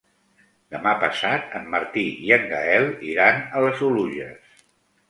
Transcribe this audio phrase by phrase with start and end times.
[0.75, 4.65] Demà passat en Martí i en Gaël iran a les Oluges.